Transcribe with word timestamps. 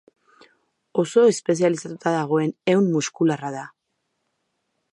Oso 1.03 1.25
espezializatuta 1.33 2.13
dagoen 2.15 2.55
ehun 2.73 2.87
muskularra 2.95 3.53
da. 3.59 3.67